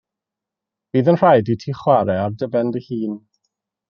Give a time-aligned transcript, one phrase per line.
[0.95, 3.21] Bydd yn rhaid i ti chwarae ar dy ben dy hun.